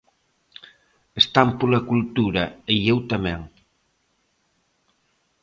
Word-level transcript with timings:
"Están 1.21 1.49
pola 1.59 1.85
cultura, 1.89 2.43
e 2.73 2.75
eu 2.91 2.97
tamén". 3.11 3.41